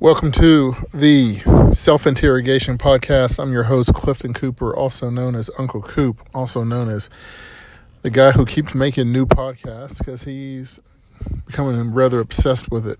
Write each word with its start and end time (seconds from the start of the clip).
Welcome 0.00 0.32
to 0.32 0.76
the 0.94 1.40
Self 1.72 2.06
Interrogation 2.06 2.78
Podcast. 2.78 3.38
I'm 3.38 3.52
your 3.52 3.64
host, 3.64 3.92
Clifton 3.92 4.32
Cooper, 4.32 4.74
also 4.74 5.10
known 5.10 5.34
as 5.34 5.50
Uncle 5.58 5.82
Coop, 5.82 6.26
also 6.34 6.64
known 6.64 6.88
as 6.88 7.10
the 8.00 8.08
guy 8.08 8.30
who 8.30 8.46
keeps 8.46 8.74
making 8.74 9.12
new 9.12 9.26
podcasts 9.26 9.98
because 9.98 10.24
he's 10.24 10.80
becoming 11.44 11.92
rather 11.92 12.18
obsessed 12.18 12.70
with 12.70 12.86
it. 12.86 12.98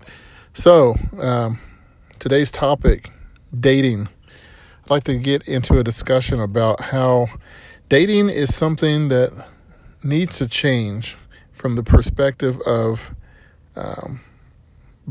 So, 0.53 0.95
um, 1.19 1.59
today's 2.19 2.51
topic 2.51 3.09
dating. 3.59 4.07
I'd 4.83 4.91
like 4.91 5.03
to 5.05 5.17
get 5.17 5.47
into 5.47 5.79
a 5.79 5.83
discussion 5.83 6.39
about 6.39 6.81
how 6.81 7.29
dating 7.89 8.29
is 8.29 8.53
something 8.53 9.07
that 9.07 9.47
needs 10.03 10.37
to 10.37 10.45
change 10.45 11.17
from 11.51 11.73
the 11.73 11.83
perspective 11.83 12.61
of 12.67 13.15
um, 13.75 14.21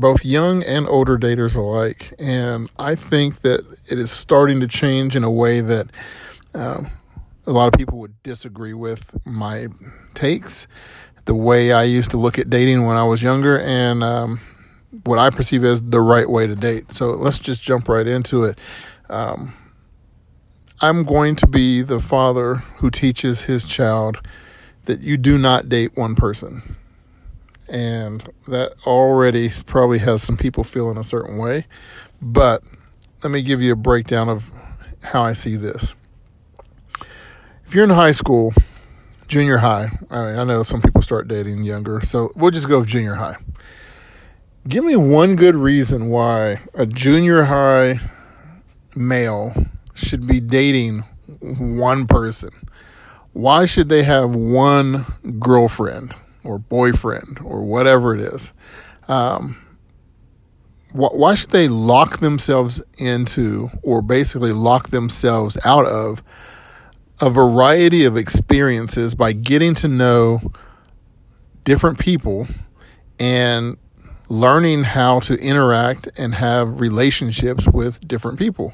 both 0.01 0.25
young 0.25 0.63
and 0.63 0.87
older 0.87 1.17
daters 1.17 1.55
alike. 1.55 2.13
And 2.19 2.69
I 2.77 2.95
think 2.95 3.41
that 3.41 3.65
it 3.89 3.97
is 3.97 4.11
starting 4.11 4.59
to 4.59 4.67
change 4.67 5.15
in 5.15 5.23
a 5.23 5.31
way 5.31 5.61
that 5.61 5.87
um, 6.53 6.91
a 7.45 7.51
lot 7.51 7.67
of 7.67 7.77
people 7.77 7.99
would 7.99 8.21
disagree 8.23 8.73
with 8.73 9.17
my 9.25 9.67
takes, 10.13 10.67
the 11.25 11.35
way 11.35 11.71
I 11.71 11.83
used 11.83 12.11
to 12.11 12.17
look 12.17 12.37
at 12.37 12.49
dating 12.49 12.85
when 12.85 12.97
I 12.97 13.03
was 13.03 13.21
younger, 13.21 13.59
and 13.59 14.03
um, 14.03 14.41
what 15.03 15.19
I 15.19 15.29
perceive 15.29 15.63
as 15.63 15.81
the 15.81 16.01
right 16.01 16.29
way 16.29 16.47
to 16.47 16.55
date. 16.55 16.91
So 16.91 17.11
let's 17.11 17.39
just 17.39 17.63
jump 17.63 17.87
right 17.87 18.07
into 18.07 18.43
it. 18.43 18.59
Um, 19.09 19.53
I'm 20.81 21.03
going 21.03 21.35
to 21.37 21.47
be 21.47 21.83
the 21.83 21.99
father 21.99 22.55
who 22.77 22.89
teaches 22.89 23.43
his 23.43 23.65
child 23.65 24.17
that 24.83 25.01
you 25.01 25.15
do 25.15 25.37
not 25.37 25.69
date 25.69 25.95
one 25.95 26.15
person 26.15 26.75
and 27.71 28.27
that 28.49 28.73
already 28.85 29.49
probably 29.65 29.99
has 29.99 30.21
some 30.21 30.35
people 30.35 30.63
feeling 30.63 30.97
a 30.97 31.03
certain 31.03 31.37
way. 31.37 31.65
But 32.21 32.63
let 33.23 33.31
me 33.31 33.41
give 33.41 33.61
you 33.61 33.71
a 33.71 33.77
breakdown 33.77 34.27
of 34.27 34.51
how 35.03 35.23
I 35.23 35.33
see 35.33 35.55
this. 35.55 35.95
If 37.65 37.73
you're 37.73 37.85
in 37.85 37.91
high 37.91 38.11
school, 38.11 38.53
junior 39.29 39.57
high, 39.59 39.97
I, 40.09 40.25
mean, 40.25 40.39
I 40.39 40.43
know 40.43 40.63
some 40.63 40.81
people 40.81 41.01
start 41.01 41.29
dating 41.29 41.63
younger, 41.63 42.01
so 42.01 42.33
we'll 42.35 42.51
just 42.51 42.67
go 42.67 42.79
with 42.79 42.89
junior 42.89 43.15
high. 43.15 43.37
Give 44.67 44.83
me 44.83 44.97
one 44.97 45.37
good 45.37 45.55
reason 45.55 46.09
why 46.09 46.59
a 46.73 46.85
junior 46.85 47.43
high 47.43 48.01
male 48.95 49.53
should 49.93 50.27
be 50.27 50.41
dating 50.41 51.05
one 51.39 52.05
person. 52.05 52.49
Why 53.31 53.63
should 53.63 53.87
they 53.87 54.03
have 54.03 54.35
one 54.35 55.05
girlfriend? 55.39 56.13
Or 56.43 56.57
boyfriend 56.57 57.39
or 57.43 57.63
whatever 57.63 58.15
it 58.15 58.21
is. 58.21 58.53
Um, 59.07 59.57
wh- 60.91 61.13
why 61.13 61.35
should 61.35 61.51
they 61.51 61.67
lock 61.67 62.19
themselves 62.19 62.81
into 62.97 63.69
or 63.83 64.01
basically 64.01 64.51
lock 64.51 64.89
themselves 64.89 65.57
out 65.65 65.85
of 65.85 66.23
a 67.19 67.29
variety 67.29 68.03
of 68.05 68.17
experiences 68.17 69.13
by 69.13 69.31
getting 69.31 69.75
to 69.75 69.87
know 69.87 70.51
different 71.63 71.99
people 71.99 72.47
and 73.19 73.77
learning 74.27 74.83
how 74.83 75.19
to 75.19 75.35
interact 75.35 76.07
and 76.17 76.33
have 76.35 76.79
relationships 76.79 77.67
with 77.67 78.07
different 78.07 78.39
people? 78.39 78.73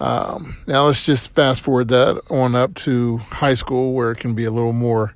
Um, 0.00 0.58
now 0.68 0.86
let's 0.86 1.04
just 1.04 1.34
fast 1.34 1.60
forward 1.60 1.88
that 1.88 2.22
on 2.30 2.54
up 2.54 2.74
to 2.76 3.18
high 3.18 3.54
school 3.54 3.94
where 3.94 4.12
it 4.12 4.18
can 4.18 4.34
be 4.34 4.44
a 4.44 4.50
little 4.50 4.72
more 4.72 5.12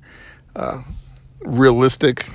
uh, 0.55 0.81
realistic 1.45 2.27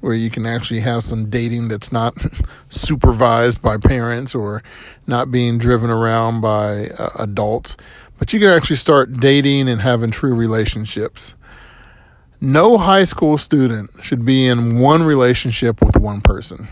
where 0.00 0.14
you 0.14 0.30
can 0.30 0.46
actually 0.46 0.80
have 0.80 1.02
some 1.02 1.28
dating 1.28 1.68
that's 1.68 1.90
not 1.90 2.16
supervised 2.68 3.60
by 3.62 3.76
parents 3.76 4.34
or 4.34 4.62
not 5.06 5.30
being 5.30 5.58
driven 5.58 5.90
around 5.90 6.40
by 6.40 6.88
uh, 6.90 7.10
adults, 7.18 7.76
but 8.18 8.32
you 8.32 8.40
can 8.40 8.48
actually 8.48 8.76
start 8.76 9.12
dating 9.14 9.68
and 9.68 9.80
having 9.80 10.10
true 10.10 10.34
relationships. 10.34 11.34
No 12.40 12.78
high 12.78 13.04
school 13.04 13.38
student 13.38 13.90
should 14.02 14.24
be 14.24 14.46
in 14.46 14.78
one 14.78 15.02
relationship 15.02 15.80
with 15.80 15.96
one 15.96 16.20
person. 16.20 16.68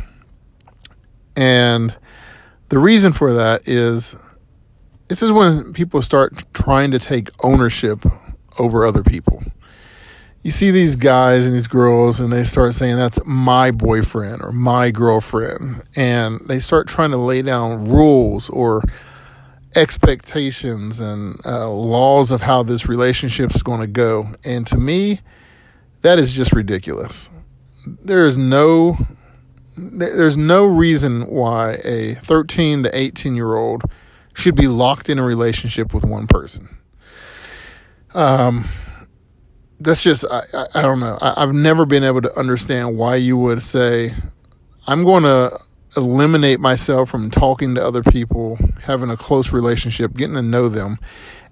And 1.34 1.96
the 2.68 2.78
reason 2.78 3.12
for 3.12 3.32
that 3.32 3.66
is 3.66 4.14
this 5.08 5.22
is 5.22 5.32
when 5.32 5.72
people 5.72 6.02
start 6.02 6.44
trying 6.52 6.90
to 6.90 6.98
take 6.98 7.30
ownership 7.42 8.06
over 8.58 8.84
other 8.84 9.02
people 9.02 9.42
you 10.44 10.50
see 10.50 10.70
these 10.70 10.94
guys 10.94 11.46
and 11.46 11.54
these 11.54 11.66
girls 11.66 12.20
and 12.20 12.30
they 12.30 12.44
start 12.44 12.74
saying 12.74 12.96
that's 12.96 13.18
my 13.24 13.70
boyfriend 13.70 14.42
or 14.42 14.52
my 14.52 14.90
girlfriend 14.90 15.82
and 15.96 16.38
they 16.46 16.60
start 16.60 16.86
trying 16.86 17.10
to 17.10 17.16
lay 17.16 17.40
down 17.40 17.88
rules 17.88 18.50
or 18.50 18.82
expectations 19.74 21.00
and 21.00 21.40
uh, 21.46 21.68
laws 21.68 22.30
of 22.30 22.42
how 22.42 22.62
this 22.62 22.86
relationship 22.86 23.54
is 23.54 23.62
going 23.62 23.80
to 23.80 23.86
go. 23.86 24.26
And 24.44 24.66
to 24.66 24.76
me 24.76 25.22
that 26.02 26.18
is 26.18 26.30
just 26.30 26.52
ridiculous. 26.52 27.30
There 27.86 28.26
is 28.26 28.36
no 28.36 28.98
there's 29.76 30.36
no 30.36 30.66
reason 30.66 31.22
why 31.22 31.80
a 31.82 32.14
13 32.16 32.82
to 32.82 32.96
18 32.96 33.34
year 33.34 33.54
old 33.56 33.82
should 34.34 34.54
be 34.54 34.68
locked 34.68 35.08
in 35.08 35.18
a 35.18 35.24
relationship 35.24 35.94
with 35.94 36.04
one 36.04 36.26
person. 36.26 36.76
Um 38.12 38.68
that's 39.80 40.02
just 40.02 40.24
I, 40.30 40.42
I, 40.52 40.66
I 40.76 40.82
don't 40.82 41.00
know. 41.00 41.18
I, 41.20 41.40
have 41.40 41.52
never 41.52 41.86
been 41.86 42.04
able 42.04 42.22
to 42.22 42.38
understand 42.38 42.96
why 42.96 43.16
you 43.16 43.36
would 43.36 43.62
say, 43.62 44.14
I'm 44.86 45.04
going 45.04 45.22
to 45.24 45.58
eliminate 45.96 46.60
myself 46.60 47.10
from 47.10 47.30
talking 47.30 47.74
to 47.74 47.84
other 47.84 48.02
people, 48.02 48.58
having 48.82 49.10
a 49.10 49.16
close 49.16 49.52
relationship, 49.52 50.14
getting 50.14 50.34
to 50.34 50.42
know 50.42 50.68
them, 50.68 50.98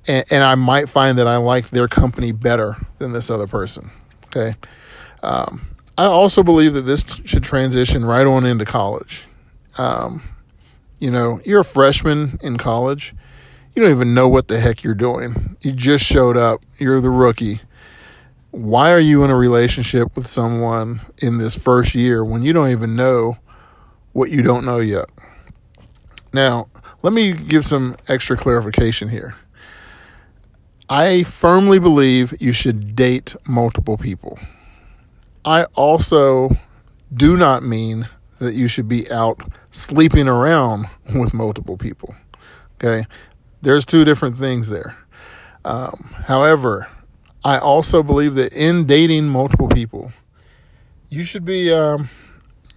and, 0.07 0.25
and 0.31 0.43
I 0.43 0.55
might 0.55 0.89
find 0.89 1.19
that 1.19 1.27
I 1.27 1.37
like 1.37 1.71
their 1.71 1.89
company 1.89 2.33
better 2.33 2.77
than 2.99 3.13
this 3.13 3.31
other 3.31 3.47
person. 3.47 3.91
Okay. 4.27 4.57
Um, 5.23 5.69
I 5.99 6.05
also 6.05 6.43
believe 6.43 6.75
that 6.75 6.83
this 6.83 7.05
should 7.25 7.45
transition 7.45 8.05
right 8.05 8.27
on 8.27 8.45
into 8.45 8.65
college. 8.65 9.25
Um, 9.79 10.23
you 10.99 11.11
know, 11.11 11.41
you're 11.45 11.61
a 11.61 11.65
freshman 11.65 12.39
in 12.43 12.57
college. 12.57 13.15
You 13.75 13.83
don't 13.83 13.91
even 13.91 14.15
know 14.15 14.29
what 14.29 14.49
the 14.49 14.61
heck 14.61 14.83
you're 14.83 14.95
doing. 14.95 15.57
You 15.61 15.73
just 15.73 16.05
showed 16.05 16.37
up. 16.37 16.63
You're 16.79 17.01
the 17.01 17.11
rookie 17.11 17.61
why 18.53 18.93
are 18.93 18.99
you 18.99 19.25
in 19.25 19.31
a 19.31 19.37
relationship 19.37 20.15
with 20.15 20.29
someone 20.29 21.01
in 21.19 21.39
this 21.39 21.57
first 21.57 21.95
year 21.95 22.23
when 22.23 22.43
you 22.43 22.53
don't 22.53 22.69
even 22.69 22.95
know 22.95 23.39
what 24.13 24.31
you 24.31 24.43
don't 24.43 24.65
know 24.65 24.79
yet? 24.79 25.07
Now, 26.35 26.69
let 27.03 27.15
me 27.15 27.33
give 27.33 27.65
some 27.65 27.97
extra 28.09 28.37
clarification 28.37 29.09
here. 29.09 29.37
I 30.89 31.23
firmly 31.23 31.79
believe 31.79 32.35
you 32.41 32.53
should 32.53 32.95
date 32.95 33.35
multiple 33.47 33.97
people. 33.97 34.39
I 35.47 35.65
also 35.75 36.51
do 37.13 37.39
not 37.39 37.63
mean 37.63 38.09
that 38.39 38.53
you 38.53 38.69
should 38.69 38.89
be 38.89 39.11
out 39.11 39.41
sleeping 39.71 40.29
around 40.29 40.87
with 41.15 41.33
multiple 41.33 41.79
people. 41.79 42.15
Okay? 42.75 43.07
There's 43.63 43.87
two 43.87 44.05
different 44.05 44.37
things 44.37 44.69
there. 44.69 44.99
Um, 45.65 46.15
however, 46.27 46.89
I 47.45 47.59
also 47.59 48.03
believe 48.03 48.35
that 48.37 48.53
in 48.53 48.85
dating 48.85 49.29
multiple 49.29 49.69
people, 49.69 50.13
you 51.09 51.25
should 51.25 51.45
be 51.45 51.73
um, 51.73 52.09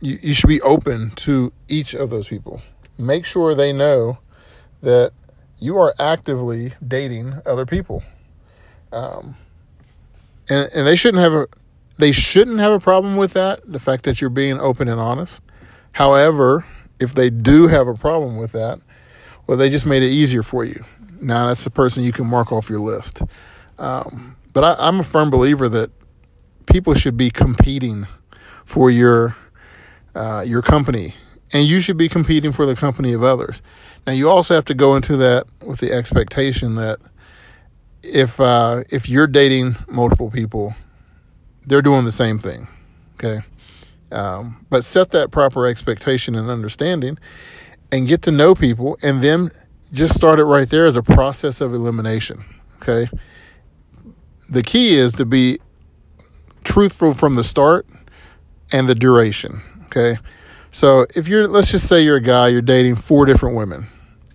you, 0.02 0.18
you 0.22 0.34
should 0.34 0.48
be 0.48 0.62
open 0.62 1.12
to 1.12 1.53
each 1.68 1.94
of 1.94 2.09
those 2.09 2.28
people. 2.28 2.62
Make 2.98 3.26
sure 3.26 3.53
they 3.53 3.72
know 3.72 4.18
that 4.81 5.12
you 5.59 5.78
are 5.78 5.94
actively 6.00 6.74
dating 6.86 7.42
other 7.46 7.66
people, 7.66 8.03
um, 8.92 9.36
and 10.50 10.70
and 10.76 10.88
they 10.88 10.96
shouldn't 10.96 11.22
have 11.22 11.34
a 11.34 11.47
they 11.97 12.12
shouldn't 12.12 12.59
have 12.59 12.72
a 12.72 12.80
problem 12.80 13.18
with 13.18 13.34
that. 13.34 13.62
The 13.66 13.80
fact 13.80 14.03
that 14.03 14.20
you're 14.20 14.30
being 14.30 14.59
open 14.59 14.88
and 14.88 15.00
honest. 15.00 15.42
However, 15.94 16.66
if 17.00 17.14
they 17.14 17.29
do 17.29 17.67
have 17.67 17.88
a 17.88 17.94
problem 17.94 18.38
with 18.38 18.52
that, 18.52 18.79
well, 19.47 19.58
they 19.58 19.70
just 19.70 19.85
made 19.85 20.03
it 20.03 20.09
easier 20.09 20.44
for 20.44 20.66
you. 20.66 20.84
Now 21.22 21.47
that's 21.47 21.64
the 21.64 21.70
person 21.70 22.03
you 22.03 22.12
can 22.12 22.28
mark 22.28 22.52
off 22.52 22.70
your 22.70 22.82
list. 22.82 23.22
Um, 23.78 24.35
but 24.55 24.63
I, 24.63 24.87
I'm 24.87 25.02
a 25.02 25.03
firm 25.03 25.29
believer 25.29 25.69
that 25.69 25.91
people 26.66 26.96
should 26.96 27.17
be 27.17 27.29
competing 27.29 28.07
for 28.63 28.90
your 28.90 29.35
uh, 30.16 30.43
your 30.47 30.61
company, 30.61 31.13
and 31.53 31.67
you 31.67 31.81
should 31.81 31.97
be 31.97 32.07
competing 32.07 32.53
for 32.53 32.66
the 32.66 32.73
company 32.73 33.11
of 33.11 33.22
others. 33.22 33.61
Now, 34.07 34.13
you 34.13 34.29
also 34.29 34.55
have 34.55 34.63
to 34.66 34.73
go 34.73 34.96
into 34.96 35.17
that 35.17 35.46
with 35.66 35.81
the 35.81 35.91
expectation 35.91 36.75
that 36.75 36.99
if 38.02 38.40
uh, 38.40 38.85
if 38.90 39.09
you're 39.09 39.28
dating 39.28 39.75
multiple 39.90 40.31
people, 40.31 40.73
they're 41.67 41.81
doing 41.81 42.05
the 42.05 42.11
same 42.11 42.40
thing. 42.40 42.69
Okay, 43.16 43.41
um, 44.11 44.66
but 44.69 44.85
set 44.85 45.09
that 45.09 45.31
proper 45.31 45.66
expectation 45.66 46.34
and 46.34 46.49
understanding, 46.49 47.19
and 47.91 48.07
get 48.07 48.22
to 48.22 48.31
know 48.31 48.55
people, 48.55 48.97
and 49.03 49.22
then 49.22 49.49
just 49.91 50.16
start 50.16 50.40
it 50.40 50.46
right 50.46 50.69
there 50.69 50.85
as 50.85 50.96
a 50.96 51.03
process 51.03 51.59
of 51.59 51.73
elimination. 51.73 52.46
Okay 52.78 53.09
the 54.50 54.64
key 54.64 54.96
is 54.96 55.14
to 55.14 55.26
be 55.26 55.59
truthful 56.64 57.14
from 57.14 57.36
the 57.36 57.44
start 57.44 57.88
and 58.72 58.88
the 58.88 58.96
duration. 58.96 59.62
Okay. 59.86 60.18
So 60.72 61.06
if 61.16 61.28
you're, 61.28 61.47
let's 61.47 61.72
just 61.72 61.88
say 61.88 62.03
you're 62.03 62.18
a 62.18 62.22
guy, 62.22 62.50
you're 62.50 62.62
dating 62.62 62.96
four 62.96 63.26
different 63.26 63.56
women, 63.56 63.88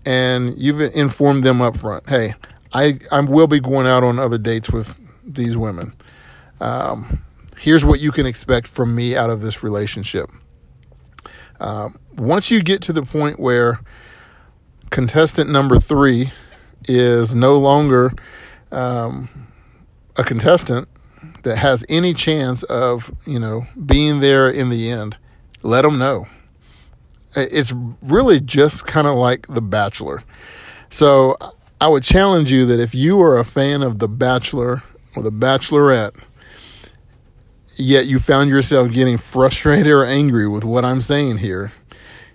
and 0.07 0.57
you've 0.57 0.81
informed 0.81 1.45
them 1.45 1.61
up 1.61 1.77
front, 1.77 2.09
hey, 2.09 2.35
I, 2.73 2.99
I 3.13 3.21
will 3.21 3.47
be 3.47 3.61
going 3.61 3.87
out 3.87 4.03
on 4.03 4.19
other 4.19 4.39
dates 4.39 4.71
with 4.71 4.99
these 5.23 5.57
women. 5.57 5.93
Um, 6.61 7.23
here's 7.59 7.85
what 7.85 8.01
you 8.01 8.11
can 8.11 8.27
expect 8.27 8.67
from 8.69 8.95
me 8.95 9.17
out 9.17 9.29
of 9.29 9.43
this 9.43 9.63
relationship. 9.63 10.31
Um, 11.59 11.99
once 12.17 12.51
you 12.51 12.63
get 12.63 12.81
to 12.83 12.93
the 12.93 13.03
point 13.03 13.39
where 13.39 13.81
contestant 14.89 15.51
number 15.51 15.79
three 15.79 16.33
is 16.89 17.35
no 17.35 17.59
longer 17.59 18.13
um, 18.73 19.29
a 20.17 20.25
contestant 20.25 20.89
that 21.43 21.57
has 21.57 21.85
any 21.89 22.15
chance 22.15 22.63
of 22.65 23.13
you 23.27 23.39
know 23.39 23.67
being 23.85 24.21
there 24.21 24.49
in 24.51 24.71
the 24.71 24.91
end, 24.91 25.17
let 25.63 25.83
them 25.83 25.99
know. 25.99 26.27
It's 27.37 27.73
really 28.03 28.41
just 28.41 28.87
kind 28.87 29.07
of 29.07 29.15
like 29.15 29.47
The 29.47 29.63
Bachelor. 29.63 30.25
So 30.91 31.37
I 31.81 31.89
would 31.89 32.03
challenge 32.03 32.51
you 32.51 32.67
that 32.67 32.81
if 32.81 32.95
you 32.95 33.21
are 33.23 33.39
a 33.39 33.45
fan 33.45 33.83
of 33.83 34.01
The 34.01 34.09
Bachelor 34.09 34.83
or 35.15 35.23
The 35.23 35.31
Bachelorette, 35.31 36.21
yet 37.77 38.07
you 38.07 38.19
found 38.19 38.51
yourself 38.51 38.91
getting 38.91 39.17
frustrated 39.17 39.87
or 39.87 40.05
angry 40.05 40.49
with 40.49 40.65
what 40.65 40.85
I'm 40.85 41.01
saying 41.01 41.39
here, 41.39 41.73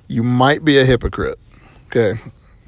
you 0.07 0.23
might 0.23 0.63
be 0.63 0.77
a 0.77 0.85
hypocrite. 0.85 1.39
Okay. 1.87 2.19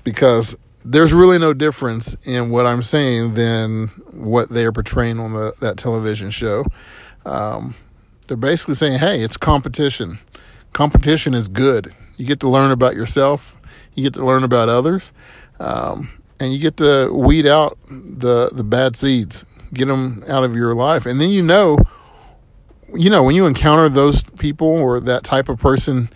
Because 0.03 0.57
there's 0.89 1.13
really 1.13 1.37
no 1.37 1.53
difference 1.53 2.15
in 2.25 2.49
what 2.49 2.65
I'm 2.65 2.81
saying 2.81 3.33
than 3.33 3.87
what 4.11 4.49
they 4.49 4.63
are 4.63 4.71
portraying 4.71 5.19
on 5.19 5.33
the, 5.33 5.53
that 5.59 5.77
television 5.77 6.29
show. 6.29 6.65
Um, 7.25 7.75
they're 8.27 8.37
basically 8.37 8.75
saying, 8.75 8.99
hey, 8.99 9.21
it's 9.21 9.35
competition. 9.35 10.19
Competition 10.71 11.33
is 11.33 11.49
good. 11.49 11.93
You 12.15 12.25
get 12.25 12.39
to 12.39 12.49
learn 12.49 12.71
about 12.71 12.95
yourself, 12.95 13.59
you 13.95 14.03
get 14.03 14.13
to 14.13 14.25
learn 14.25 14.43
about 14.43 14.69
others, 14.69 15.11
um, 15.59 16.09
and 16.39 16.53
you 16.53 16.59
get 16.59 16.77
to 16.77 17.11
weed 17.11 17.45
out 17.45 17.77
the, 17.89 18.49
the 18.53 18.63
bad 18.63 18.95
seeds, 18.95 19.43
get 19.73 19.85
them 19.85 20.23
out 20.29 20.45
of 20.45 20.55
your 20.55 20.73
life. 20.73 21.05
And 21.05 21.19
then 21.19 21.29
you 21.29 21.43
know, 21.43 21.79
you 22.95 23.09
know, 23.09 23.23
when 23.23 23.35
you 23.35 23.45
encounter 23.45 23.89
those 23.89 24.23
people 24.23 24.67
or 24.67 25.01
that 25.01 25.25
type 25.25 25.49
of 25.49 25.59
person 25.59 26.09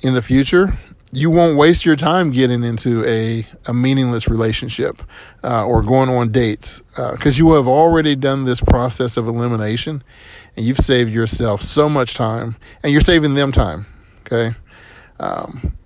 in 0.00 0.14
the 0.14 0.22
future, 0.22 0.76
you 1.12 1.30
won't 1.30 1.56
waste 1.56 1.84
your 1.84 1.96
time 1.96 2.30
getting 2.30 2.62
into 2.62 3.04
a, 3.04 3.46
a 3.66 3.74
meaningless 3.74 4.28
relationship 4.28 5.02
uh, 5.42 5.66
or 5.66 5.82
going 5.82 6.08
on 6.08 6.30
dates 6.30 6.80
because 6.90 7.38
uh, 7.38 7.42
you 7.42 7.52
have 7.54 7.66
already 7.66 8.14
done 8.14 8.44
this 8.44 8.60
process 8.60 9.16
of 9.16 9.26
elimination 9.26 10.04
and 10.56 10.64
you've 10.64 10.78
saved 10.78 11.12
yourself 11.12 11.62
so 11.62 11.88
much 11.88 12.14
time 12.14 12.54
and 12.82 12.92
you're 12.92 13.00
saving 13.00 13.34
them 13.34 13.50
time. 13.50 13.86
Okay. 14.20 14.54
Um, 15.18 15.76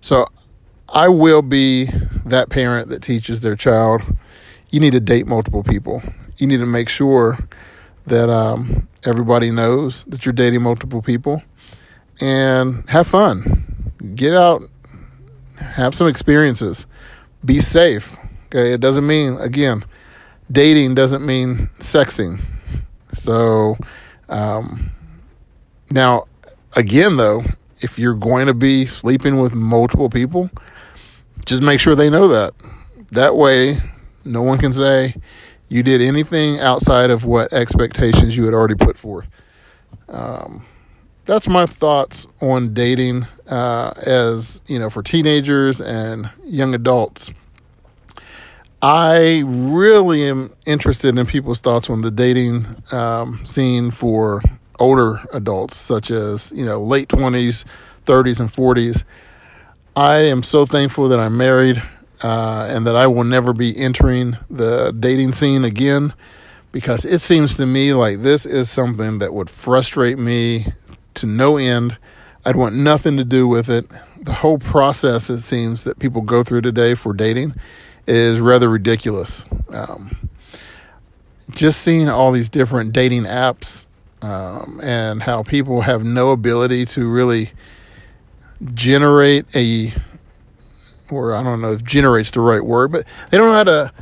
so 0.00 0.24
I 0.92 1.08
will 1.08 1.42
be 1.42 1.86
that 2.24 2.48
parent 2.48 2.88
that 2.88 3.02
teaches 3.02 3.40
their 3.40 3.56
child 3.56 4.02
you 4.70 4.78
need 4.78 4.92
to 4.92 5.00
date 5.00 5.26
multiple 5.26 5.64
people. 5.64 6.00
You 6.38 6.46
need 6.46 6.58
to 6.58 6.66
make 6.66 6.88
sure 6.88 7.38
that 8.06 8.30
um, 8.30 8.88
everybody 9.04 9.50
knows 9.50 10.04
that 10.04 10.24
you're 10.24 10.32
dating 10.32 10.62
multiple 10.62 11.02
people 11.02 11.42
and 12.20 12.88
have 12.88 13.08
fun 13.08 13.69
get 14.14 14.34
out, 14.34 14.62
have 15.56 15.94
some 15.94 16.08
experiences, 16.08 16.86
be 17.44 17.60
safe. 17.60 18.16
Okay, 18.46 18.72
it 18.72 18.80
doesn't 18.80 19.06
mean 19.06 19.36
again, 19.38 19.84
dating 20.50 20.94
doesn't 20.94 21.24
mean 21.24 21.68
sexing. 21.78 22.40
So, 23.12 23.76
um, 24.28 24.90
now 25.90 26.24
again 26.76 27.16
though, 27.16 27.42
if 27.80 27.98
you're 27.98 28.14
going 28.14 28.46
to 28.46 28.54
be 28.54 28.86
sleeping 28.86 29.40
with 29.40 29.54
multiple 29.54 30.10
people, 30.10 30.50
just 31.46 31.62
make 31.62 31.80
sure 31.80 31.94
they 31.94 32.10
know 32.10 32.28
that. 32.28 32.54
That 33.12 33.36
way, 33.36 33.78
no 34.24 34.42
one 34.42 34.58
can 34.58 34.72
say 34.72 35.14
you 35.68 35.82
did 35.82 36.00
anything 36.00 36.60
outside 36.60 37.10
of 37.10 37.24
what 37.24 37.52
expectations 37.52 38.36
you 38.36 38.44
had 38.44 38.54
already 38.54 38.74
put 38.74 38.98
forth. 38.98 39.26
Um, 40.08 40.66
that's 41.30 41.48
my 41.48 41.64
thoughts 41.64 42.26
on 42.40 42.74
dating 42.74 43.24
uh, 43.46 43.92
as 44.04 44.60
you 44.66 44.80
know 44.80 44.90
for 44.90 45.00
teenagers 45.00 45.80
and 45.80 46.28
young 46.44 46.74
adults. 46.74 47.32
I 48.82 49.44
really 49.46 50.28
am 50.28 50.52
interested 50.66 51.16
in 51.16 51.24
people's 51.26 51.60
thoughts 51.60 51.88
on 51.88 52.00
the 52.00 52.10
dating 52.10 52.66
um, 52.90 53.46
scene 53.46 53.92
for 53.92 54.42
older 54.80 55.20
adults, 55.32 55.76
such 55.76 56.10
as 56.10 56.50
you 56.52 56.64
know 56.64 56.82
late 56.82 57.08
twenties, 57.08 57.64
thirties, 58.04 58.40
and 58.40 58.52
forties. 58.52 59.04
I 59.94 60.16
am 60.16 60.42
so 60.42 60.66
thankful 60.66 61.08
that 61.10 61.20
I'm 61.20 61.36
married 61.36 61.80
uh, 62.24 62.66
and 62.68 62.84
that 62.88 62.96
I 62.96 63.06
will 63.06 63.22
never 63.22 63.52
be 63.52 63.76
entering 63.78 64.36
the 64.50 64.92
dating 64.98 65.30
scene 65.30 65.62
again 65.62 66.12
because 66.72 67.04
it 67.04 67.20
seems 67.20 67.54
to 67.54 67.66
me 67.66 67.92
like 67.92 68.18
this 68.18 68.46
is 68.46 68.68
something 68.68 69.20
that 69.20 69.32
would 69.32 69.48
frustrate 69.48 70.18
me 70.18 70.66
to 71.14 71.26
no 71.26 71.56
end. 71.56 71.96
I'd 72.44 72.56
want 72.56 72.74
nothing 72.74 73.16
to 73.16 73.24
do 73.24 73.46
with 73.46 73.68
it. 73.68 73.86
The 74.22 74.32
whole 74.32 74.58
process, 74.58 75.30
it 75.30 75.38
seems, 75.40 75.84
that 75.84 75.98
people 75.98 76.22
go 76.22 76.42
through 76.42 76.62
today 76.62 76.94
for 76.94 77.12
dating 77.12 77.54
is 78.06 78.40
rather 78.40 78.68
ridiculous. 78.68 79.44
Um, 79.70 80.28
just 81.50 81.82
seeing 81.82 82.08
all 82.08 82.32
these 82.32 82.48
different 82.48 82.92
dating 82.92 83.24
apps 83.24 83.86
um, 84.22 84.80
and 84.82 85.22
how 85.22 85.42
people 85.42 85.82
have 85.82 86.04
no 86.04 86.30
ability 86.30 86.86
to 86.86 87.08
really 87.08 87.50
generate 88.74 89.44
a, 89.56 89.92
or 91.10 91.34
I 91.34 91.42
don't 91.42 91.60
know 91.60 91.72
if 91.72 91.84
generates 91.84 92.30
the 92.30 92.40
right 92.40 92.62
word, 92.64 92.92
but 92.92 93.06
they 93.30 93.38
don't 93.38 93.48
know 93.48 93.54
how 93.54 93.64
to 93.64 93.92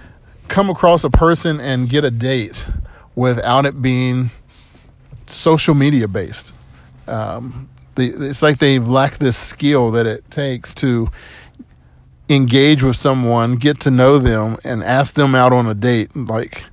come 0.49 0.71
across 0.71 1.05
a 1.05 1.11
person 1.11 1.61
and 1.61 1.89
get 1.89 2.05
a 2.05 2.11
date 2.11 2.67
without 3.15 3.67
it 3.67 3.81
being 3.81 4.31
social 5.27 5.75
media 5.75 6.09
based. 6.09 6.53
Um, 7.09 7.71
the, 7.95 8.29
it's 8.29 8.43
like 8.43 8.59
they've 8.59 8.87
lacked 8.87 9.21
this 9.21 9.37
skill 9.37 9.91
that 9.93 10.07
it 10.07 10.31
takes 10.31 10.75
to 10.77 11.09
engage 12.29 12.83
with 12.83 12.97
someone, 12.97 13.57
get 13.57 13.81
to 13.81 13.91
know 13.91 14.19
them, 14.19 14.57
and 14.65 14.83
ask 14.83 15.15
them 15.15 15.35
out 15.35 15.53
on 15.53 15.67
a 15.67 15.75
date. 15.75 16.15
Like, 16.15 16.65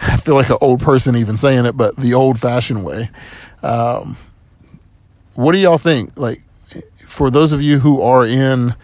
I 0.00 0.16
feel 0.18 0.34
like 0.34 0.50
an 0.50 0.58
old 0.60 0.80
person 0.80 1.16
even 1.16 1.36
saying 1.36 1.64
it, 1.64 1.76
but 1.76 1.96
the 1.96 2.14
old 2.14 2.38
fashioned 2.38 2.84
way. 2.84 3.10
Um, 3.62 4.16
what 5.34 5.52
do 5.52 5.58
y'all 5.58 5.78
think? 5.78 6.18
Like, 6.18 6.42
for 7.06 7.30
those 7.30 7.52
of 7.52 7.62
you 7.62 7.78
who 7.78 8.02
are 8.02 8.26
in 8.26 8.74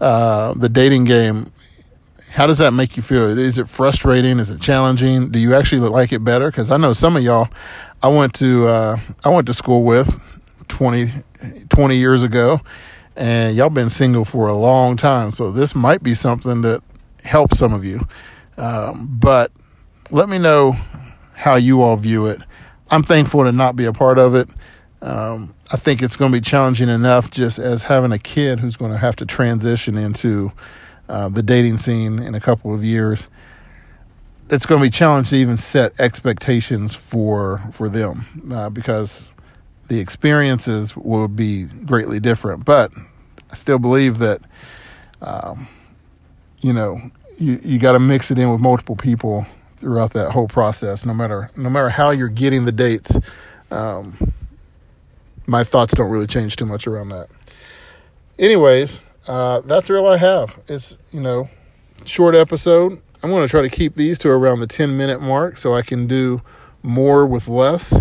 uh, 0.00 0.54
the 0.54 0.68
dating 0.68 1.04
game, 1.04 1.52
how 2.30 2.46
does 2.46 2.58
that 2.58 2.72
make 2.72 2.96
you 2.96 3.02
feel? 3.02 3.38
Is 3.38 3.58
it 3.58 3.68
frustrating? 3.68 4.40
Is 4.40 4.50
it 4.50 4.60
challenging? 4.60 5.30
Do 5.30 5.38
you 5.38 5.54
actually 5.54 5.82
like 5.88 6.12
it 6.12 6.24
better? 6.24 6.50
Because 6.50 6.70
I 6.70 6.76
know 6.76 6.92
some 6.92 7.16
of 7.16 7.22
y'all, 7.22 7.48
I 8.02 8.08
went 8.08 8.34
to 8.34 8.66
uh, 8.66 8.96
I 9.24 9.28
went 9.28 9.46
to 9.46 9.54
school 9.54 9.84
with 9.84 10.20
20, 10.68 11.12
20 11.68 11.96
years 11.96 12.22
ago, 12.22 12.60
and 13.16 13.56
y'all 13.56 13.70
been 13.70 13.90
single 13.90 14.24
for 14.24 14.48
a 14.48 14.54
long 14.54 14.96
time. 14.96 15.30
So 15.30 15.52
this 15.52 15.74
might 15.74 16.02
be 16.02 16.14
something 16.14 16.62
that 16.62 16.82
helps 17.22 17.58
some 17.58 17.72
of 17.72 17.84
you. 17.84 18.06
Um, 18.56 19.08
but 19.10 19.52
let 20.10 20.28
me 20.28 20.38
know 20.38 20.76
how 21.34 21.56
you 21.56 21.82
all 21.82 21.96
view 21.96 22.26
it. 22.26 22.40
I'm 22.90 23.02
thankful 23.02 23.44
to 23.44 23.52
not 23.52 23.76
be 23.76 23.84
a 23.84 23.92
part 23.92 24.18
of 24.18 24.34
it. 24.34 24.48
Um, 25.02 25.54
I 25.72 25.76
think 25.76 26.02
it's 26.02 26.16
going 26.16 26.32
to 26.32 26.38
be 26.38 26.40
challenging 26.40 26.88
enough 26.88 27.30
just 27.30 27.58
as 27.58 27.82
having 27.82 28.12
a 28.12 28.18
kid 28.18 28.60
who's 28.60 28.76
going 28.76 28.92
to 28.92 28.98
have 28.98 29.16
to 29.16 29.26
transition 29.26 29.98
into 29.98 30.52
uh, 31.08 31.28
the 31.28 31.42
dating 31.42 31.78
scene 31.78 32.18
in 32.18 32.34
a 32.34 32.40
couple 32.40 32.72
of 32.72 32.82
years. 32.82 33.28
It's 34.50 34.66
going 34.66 34.80
to 34.80 34.86
be 34.86 34.90
challenging 34.90 35.30
to 35.30 35.36
even 35.36 35.56
set 35.56 35.98
expectations 36.00 36.94
for 36.94 37.58
for 37.72 37.88
them 37.88 38.24
uh, 38.52 38.70
because 38.70 39.30
the 39.88 40.00
experiences 40.00 40.96
will 40.96 41.28
be 41.28 41.64
greatly 41.64 42.20
different. 42.20 42.64
But 42.64 42.92
I 43.50 43.54
still 43.54 43.78
believe 43.78 44.18
that, 44.18 44.40
um, 45.20 45.68
you 46.60 46.72
know, 46.72 46.98
you, 47.38 47.60
you 47.62 47.78
got 47.78 47.92
to 47.92 47.98
mix 47.98 48.30
it 48.30 48.38
in 48.38 48.50
with 48.50 48.60
multiple 48.60 48.96
people 48.96 49.46
throughout 49.76 50.12
that 50.12 50.32
whole 50.32 50.48
process. 50.48 51.04
No 51.04 51.14
matter 51.14 51.50
no 51.56 51.68
matter 51.68 51.88
how 51.90 52.10
you're 52.10 52.28
getting 52.28 52.64
the 52.64 52.72
dates, 52.72 53.18
um, 53.70 54.32
my 55.46 55.64
thoughts 55.64 55.94
don't 55.94 56.10
really 56.10 56.26
change 56.26 56.56
too 56.56 56.66
much 56.66 56.86
around 56.86 57.10
that. 57.10 57.28
Anyways, 58.38 59.00
uh, 59.28 59.60
that's 59.60 59.90
all 59.90 60.08
I 60.08 60.16
have. 60.16 60.58
It's 60.68 60.96
you 61.12 61.20
know, 61.20 61.48
short 62.04 62.34
episode. 62.34 63.00
I'm 63.22 63.30
going 63.30 63.42
to 63.42 63.48
try 63.48 63.62
to 63.62 63.70
keep 63.70 63.94
these 63.94 64.18
to 64.18 64.28
around 64.28 64.60
the 64.60 64.66
10 64.66 64.98
minute 64.98 65.20
mark 65.20 65.56
so 65.56 65.74
I 65.74 65.80
can 65.80 66.06
do 66.06 66.42
more 66.82 67.24
with 67.24 67.48
less. 67.48 68.00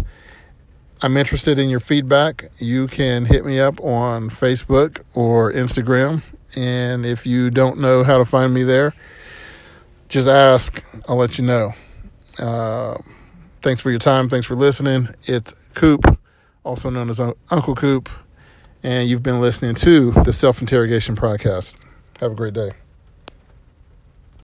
I'm 1.03 1.17
interested 1.17 1.59
in 1.59 1.69
your 1.69 1.81
feedback. 1.81 2.45
You 2.59 2.87
can 2.87 3.25
hit 3.25 3.45
me 3.45 3.59
up 3.59 3.77
on 3.81 4.29
Facebook 4.29 5.01
or 5.13 5.51
Instagram. 5.51 6.23
And 6.55 7.05
if 7.05 7.25
you 7.25 7.49
don't 7.49 7.79
know 7.79 8.05
how 8.05 8.17
to 8.17 8.23
find 8.23 8.53
me 8.53 8.63
there, 8.63 8.93
just 10.07 10.29
ask. 10.29 10.81
I'll 11.09 11.17
let 11.17 11.37
you 11.37 11.43
know. 11.43 11.71
Uh, 12.39 12.97
thanks 13.61 13.81
for 13.81 13.89
your 13.89 13.99
time. 13.99 14.29
Thanks 14.29 14.47
for 14.47 14.55
listening. 14.55 15.09
It's 15.23 15.53
Coop, 15.73 16.05
also 16.63 16.89
known 16.89 17.09
as 17.09 17.19
Uncle 17.19 17.75
Coop. 17.75 18.07
And 18.81 19.09
you've 19.09 19.23
been 19.23 19.41
listening 19.41 19.75
to 19.75 20.11
the 20.11 20.31
Self 20.31 20.61
Interrogation 20.61 21.17
Podcast. 21.17 21.75
Have 22.21 22.31
a 22.31 22.35
great 22.35 22.53
day. 22.53 22.82